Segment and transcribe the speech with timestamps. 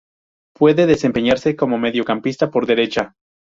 [0.55, 3.13] Puede desempeñarse como mediocampista por derecha.